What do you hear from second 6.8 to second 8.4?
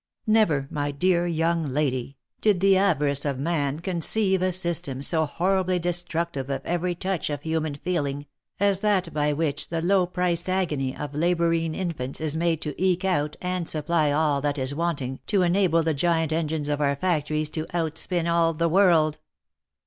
touch of human feeling,